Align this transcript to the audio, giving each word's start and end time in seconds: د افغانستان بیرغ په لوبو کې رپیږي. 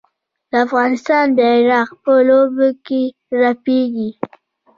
د 0.51 0.53
افغانستان 0.65 1.25
بیرغ 1.37 1.87
په 2.03 2.13
لوبو 2.27 2.67
کې 2.85 3.01
رپیږي. 3.41 4.09